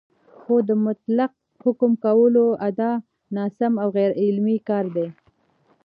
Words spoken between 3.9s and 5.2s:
غیرعلمي کار دی